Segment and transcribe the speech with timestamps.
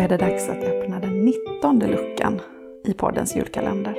[0.00, 2.40] är det dags att öppna den nittonde luckan
[2.84, 3.98] i poddens julkalender.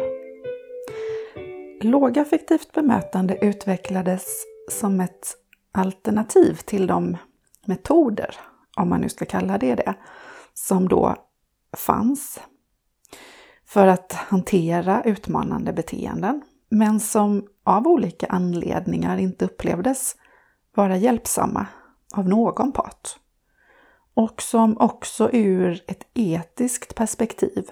[1.81, 4.25] Lågaffektivt bemötande utvecklades
[4.71, 5.35] som ett
[5.71, 7.17] alternativ till de
[7.65, 8.35] metoder,
[8.77, 9.93] om man nu ska kalla det det,
[10.53, 11.15] som då
[11.77, 12.39] fanns
[13.65, 20.15] för att hantera utmanande beteenden, men som av olika anledningar inte upplevdes
[20.75, 21.67] vara hjälpsamma
[22.15, 23.20] av någon part.
[24.13, 27.71] Och som också ur ett etiskt perspektiv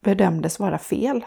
[0.00, 1.24] bedömdes vara fel.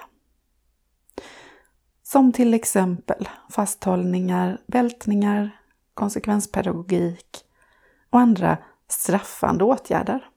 [2.04, 5.50] Som till exempel fasthållningar, bältningar,
[5.94, 7.46] konsekvenspedagogik
[8.10, 8.58] och andra
[8.88, 10.30] straffande åtgärder.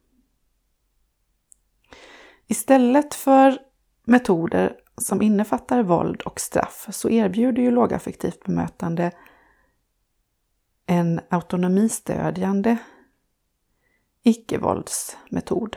[2.46, 3.59] Istället för
[4.05, 9.12] metoder som innefattar våld och straff så erbjuder ju lågaffektivt bemötande
[10.87, 12.77] en autonomistödjande
[14.27, 15.77] icke-våldsmetod.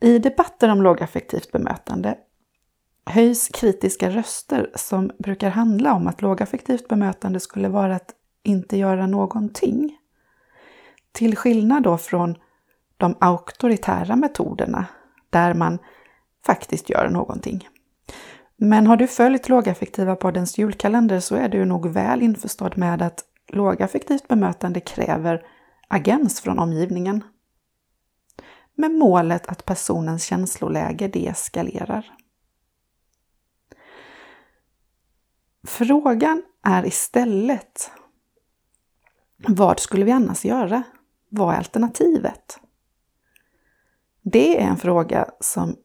[0.00, 2.18] I debatter om lågaffektivt bemötande
[3.06, 8.10] höjs kritiska röster som brukar handla om att lågaffektivt bemötande skulle vara att
[8.42, 9.98] inte göra någonting.
[11.12, 12.38] Till skillnad då från
[12.96, 14.86] de auktoritära metoderna
[15.30, 15.78] där man
[16.46, 17.68] faktiskt gör någonting.
[18.56, 23.24] Men har du följt Lågaffektiva poddens julkalender så är du nog väl införstådd med att
[23.48, 25.42] lågaffektivt bemötande kräver
[25.92, 27.24] agens från omgivningen.
[28.74, 32.12] Med målet att personens känsloläge deeskalerar.
[35.66, 37.90] Frågan är istället
[39.48, 40.82] vad skulle vi annars göra?
[41.28, 42.58] Vad är alternativet?
[44.22, 45.76] Det är en fråga som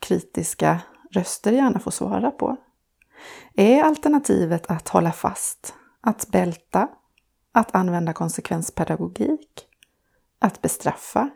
[0.00, 2.56] kritiska röster gärna får svara på.
[3.54, 6.88] Är alternativet att hålla fast, att bälta,
[7.52, 9.66] att använda konsekvenspedagogik,
[10.38, 11.30] att bestraffa?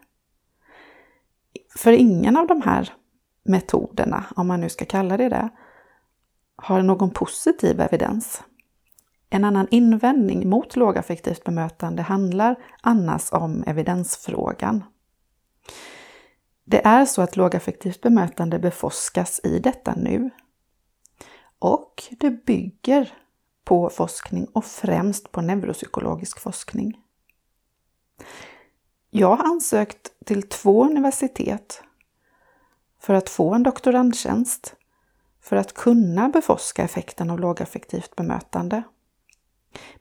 [1.76, 2.92] För ingen av de här
[3.44, 5.48] metoderna, om man nu ska kalla det det,
[6.56, 8.42] har någon positiv evidens.
[9.30, 14.84] En annan invändning mot lågaffektivt bemötande handlar annars om evidensfrågan.
[16.64, 20.30] Det är så att lågaffektivt bemötande beforskas i detta nu.
[21.58, 23.12] Och det bygger
[23.64, 27.00] på forskning och främst på neuropsykologisk forskning.
[29.10, 31.82] Jag har ansökt till två universitet
[33.00, 34.74] för att få en doktorandtjänst
[35.40, 38.82] för att kunna beforska effekten av lågaffektivt bemötande.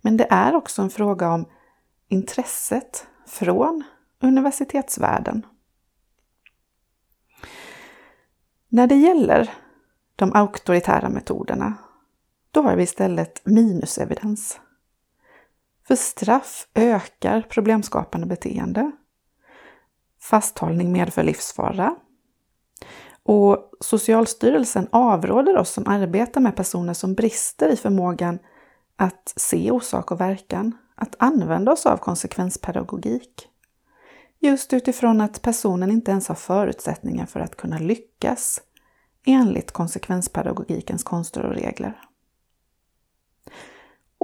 [0.01, 1.45] Men det är också en fråga om
[2.07, 3.83] intresset från
[4.19, 5.45] universitetsvärlden.
[8.69, 9.53] När det gäller
[10.15, 11.73] de auktoritära metoderna,
[12.53, 14.59] då har vi istället minusevidens.
[15.87, 18.91] För straff ökar problemskapande beteende.
[20.21, 21.95] Fasthållning medför livsfara.
[23.23, 28.39] Och Socialstyrelsen avråder oss som arbetar med personer som brister i förmågan
[28.95, 33.49] att se orsak och verkan, att använda oss av konsekvenspedagogik.
[34.39, 38.61] Just utifrån att personen inte ens har förutsättningar för att kunna lyckas
[39.25, 42.01] enligt konsekvenspedagogikens konster och regler.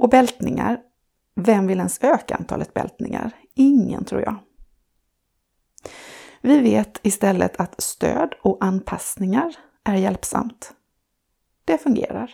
[0.00, 0.80] Och bältningar.
[1.34, 3.32] Vem vill ens öka antalet bältningar?
[3.54, 4.36] Ingen tror jag.
[6.40, 10.72] Vi vet istället att stöd och anpassningar är hjälpsamt.
[11.64, 12.30] Det fungerar.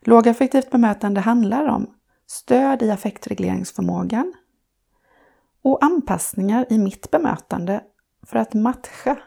[0.00, 1.94] Lågaffektivt bemötande handlar om
[2.26, 4.32] stöd i affektregleringsförmågan
[5.62, 7.84] och anpassningar i mitt bemötande
[8.22, 9.18] för att matcha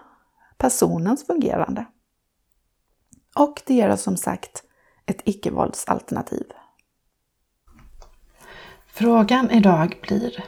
[0.57, 1.85] personens fungerande.
[3.35, 4.63] Och det ger oss som sagt
[5.05, 6.45] ett icke-våldsalternativ.
[8.95, 10.43] Frågan idag blir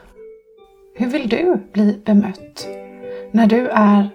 [0.96, 2.68] Hur vill du bli bemött
[3.32, 4.10] när du är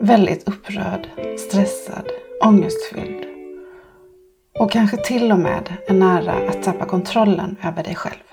[0.00, 2.10] väldigt upprörd, stressad,
[2.44, 3.24] ångestfylld
[4.58, 8.25] och kanske till och med är nära att tappa kontrollen över dig själv?